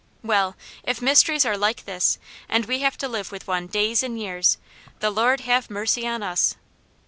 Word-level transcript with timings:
Well, 0.23 0.55
if 0.83 0.99
mysteries 0.99 1.45
are 1.45 1.55
like 1.55 1.85
this, 1.85 2.17
and 2.49 2.65
we 2.65 2.79
have 2.79 2.97
to 2.97 3.07
live 3.07 3.31
with 3.31 3.45
one 3.45 3.67
days 3.67 4.01
and 4.01 4.19
years, 4.19 4.57
the 4.99 5.11
Lord 5.11 5.41
have 5.41 5.69
mercy 5.69 6.07
on 6.07 6.23
us! 6.23 6.55